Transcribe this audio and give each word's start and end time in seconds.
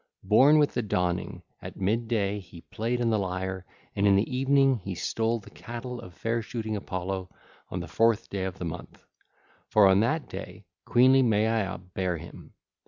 Born 0.23 0.57
with 0.57 0.73
the 0.73 0.81
dawning, 0.81 1.43
at 1.61 1.77
mid 1.79 2.07
day 2.07 2.39
he 2.39 2.61
played 2.71 2.99
on 3.01 3.11
the 3.11 3.19
lyre, 3.19 3.67
and 3.95 4.07
in 4.07 4.15
the 4.15 4.27
evening 4.35 4.77
he 4.77 4.95
stole 4.95 5.37
the 5.37 5.51
cattle 5.51 5.99
of 6.01 6.15
far 6.15 6.41
shooting 6.41 6.75
Apollo 6.75 7.29
on 7.69 7.81
the 7.81 7.87
fourth 7.87 8.27
day 8.27 8.45
of 8.45 8.57
the 8.57 8.65
month; 8.65 9.05
for 9.69 9.85
on 9.87 9.99
that 9.99 10.27
day 10.27 10.65
queenly 10.85 11.21
Maia 11.21 11.77
bare 11.77 12.17
him. 12.17 12.55